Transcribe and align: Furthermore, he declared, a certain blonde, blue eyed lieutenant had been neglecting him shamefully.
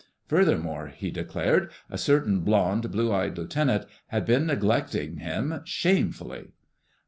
Furthermore, 0.27 0.87
he 0.87 1.11
declared, 1.11 1.69
a 1.87 1.95
certain 1.95 2.39
blonde, 2.39 2.91
blue 2.91 3.13
eyed 3.13 3.37
lieutenant 3.37 3.85
had 4.07 4.25
been 4.25 4.47
neglecting 4.47 5.17
him 5.17 5.61
shamefully. 5.63 6.47